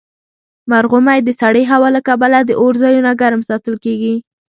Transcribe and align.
مرغومی 0.71 1.19
د 1.23 1.29
سړې 1.41 1.63
هوا 1.71 1.89
له 1.95 2.01
کبله 2.07 2.39
د 2.43 2.51
اور 2.61 2.73
ځایونه 2.83 3.11
ګرم 3.21 3.41
ساتل 3.49 3.75
کیږي. 3.85 4.15